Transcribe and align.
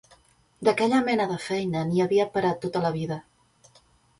D'aquella 0.69 1.01
mena 1.09 1.27
de 1.33 1.37
feina 1.45 1.85
n'hi 1.91 2.03
havia 2.07 2.27
pera 2.39 2.57
tota 2.67 2.85
la 2.87 2.93
vida 2.99 3.19